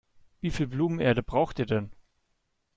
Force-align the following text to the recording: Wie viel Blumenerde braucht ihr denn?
Wie 0.39 0.49
viel 0.49 0.65
Blumenerde 0.65 1.21
braucht 1.21 1.59
ihr 1.59 1.67
denn? 1.67 1.91